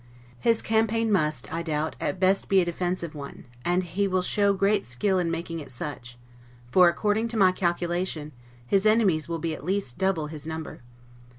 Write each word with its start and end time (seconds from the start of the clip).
His 0.39 0.63
campaign 0.63 1.11
must, 1.11 1.53
I 1.53 1.61
doubt, 1.61 1.95
at 2.01 2.19
best 2.19 2.49
be 2.49 2.59
a 2.59 2.65
defensive 2.65 3.13
one; 3.13 3.45
and 3.63 3.83
he 3.83 4.07
will 4.07 4.23
show 4.23 4.51
great 4.51 4.83
skill 4.83 5.19
in 5.19 5.29
making 5.29 5.59
it 5.59 5.69
such; 5.69 6.17
for 6.71 6.89
according 6.89 7.27
to 7.27 7.37
my 7.37 7.51
calculation, 7.51 8.31
his 8.65 8.87
enemies 8.87 9.29
will 9.29 9.37
be 9.37 9.53
at 9.53 9.63
least 9.63 9.99
double 9.99 10.25
his 10.25 10.47
number. 10.47 10.81